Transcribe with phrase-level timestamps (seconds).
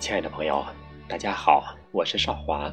[0.00, 0.64] 亲爱的朋友，
[1.08, 2.72] 大家好，我是少华。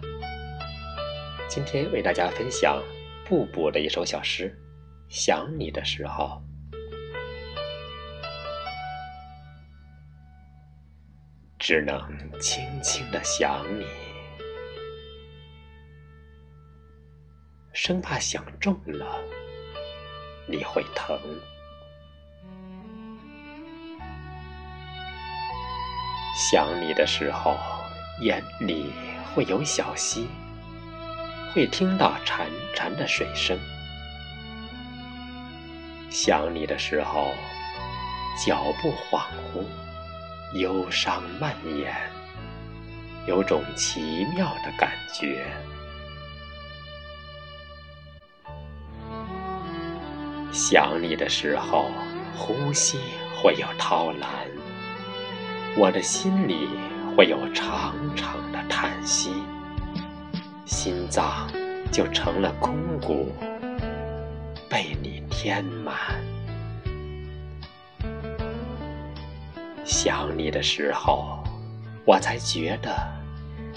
[1.49, 2.79] 今天为大家分享
[3.27, 4.55] 布布的一首小诗
[5.13, 6.39] 《想你的时候》，
[11.57, 11.99] 只能
[12.39, 13.87] 轻轻的想你，
[17.73, 19.19] 生怕想重了
[20.47, 21.19] 你会疼。
[26.35, 27.57] 想你的时候，
[28.19, 28.91] 眼里
[29.33, 30.27] 会有小溪，
[31.53, 33.57] 会听到潺潺的水声。
[36.09, 37.31] 想你的时候，
[38.45, 39.21] 脚步恍
[39.53, 39.63] 惚，
[40.59, 41.95] 忧伤蔓延，
[43.25, 45.45] 有种奇妙的感觉。
[50.51, 51.89] 想你的时候，
[52.37, 52.99] 呼吸
[53.41, 54.54] 会有涛澜。
[55.77, 56.69] 我的心里
[57.17, 59.43] 会有长长的叹息，
[60.65, 61.49] 心脏
[61.91, 63.33] 就成了空谷，
[64.69, 65.93] 被你填满。
[69.83, 71.43] 想你的时候，
[72.05, 72.89] 我才觉得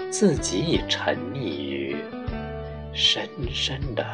[0.08, 1.96] 自己已沉溺于
[2.94, 4.04] 深深的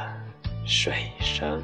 [0.65, 1.63] 水声。